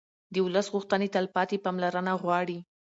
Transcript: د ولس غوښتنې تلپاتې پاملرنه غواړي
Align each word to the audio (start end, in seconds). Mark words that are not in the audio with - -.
د 0.33 0.35
ولس 0.45 0.67
غوښتنې 0.73 1.07
تلپاتې 1.15 1.57
پاملرنه 1.65 2.11
غواړي 2.21 2.57